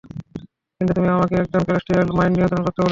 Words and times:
কিন্তু 0.81 0.91
তুমি 0.93 1.09
আমাকে 1.09 1.33
একজন 1.35 1.61
ক্যালেস্টিয়ালের 1.63 2.09
মাইন্ড 2.13 2.33
নিয়ন্ত্রণ 2.35 2.61
করতে 2.63 2.69
বলছো। 2.69 2.79